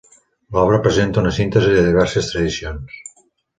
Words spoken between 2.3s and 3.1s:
tradicions.